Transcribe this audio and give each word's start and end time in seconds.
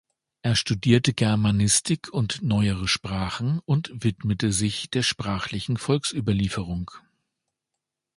Er 0.41 0.55
studierte 0.55 1.13
Germanistik 1.13 2.11
und 2.11 2.41
neuere 2.41 2.87
Sprachen 2.87 3.59
und 3.65 3.91
widmete 3.93 4.51
sich 4.51 4.89
der 4.89 5.03
sprachlichen 5.03 5.77
Volksüberlieferung. 5.77 6.89